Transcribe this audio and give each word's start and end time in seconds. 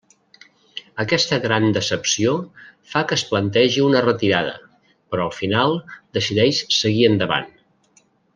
Aquesta 1.01 1.37
gran 1.43 1.67
decepció 1.75 2.33
fa 2.93 3.03
que 3.11 3.17
es 3.21 3.25
plantegi 3.33 3.85
una 3.89 4.01
retirada, 4.07 4.57
però 5.13 5.27
al 5.29 5.37
final 5.43 5.79
decideix 6.21 6.65
seguir 6.81 7.07
endavant. 7.13 7.49